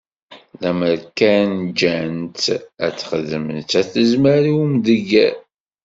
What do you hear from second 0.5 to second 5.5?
Lemmer kan ǧǧan-tt ad texdem, nettat tezmer i umdegger.